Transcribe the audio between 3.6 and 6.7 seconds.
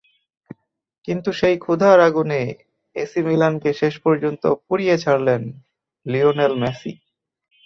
শেষ পর্যন্ত পুড়িয়ে ছাড়লেন লিওনেল